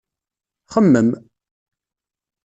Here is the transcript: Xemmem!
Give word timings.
Xemmem! 0.73 1.09